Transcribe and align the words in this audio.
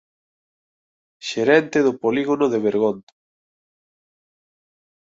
Xerente 1.29 1.79
do 1.87 1.93
polígono 2.03 2.45
de 2.53 2.59
Bergondo. 2.65 3.11